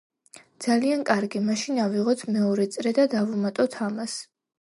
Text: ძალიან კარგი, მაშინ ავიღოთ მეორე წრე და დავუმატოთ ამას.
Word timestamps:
ძალიან 0.65 1.03
კარგი, 1.09 1.41
მაშინ 1.49 1.81
ავიღოთ 1.83 2.23
მეორე 2.37 2.65
წრე 2.77 2.95
და 3.01 3.05
დავუმატოთ 3.13 3.77
ამას. 3.91 4.17